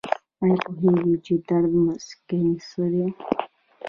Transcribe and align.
ایا 0.43 0.55
پوهیږئ 0.75 1.15
چې 1.25 1.33
درد 1.47 1.73
مسکن 1.85 2.47
څه 2.67 2.83
دي؟ 2.93 3.07